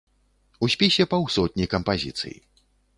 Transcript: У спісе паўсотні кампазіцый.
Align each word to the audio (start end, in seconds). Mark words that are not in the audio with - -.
У 0.67 0.69
спісе 0.75 1.07
паўсотні 1.13 1.71
кампазіцый. 1.77 2.35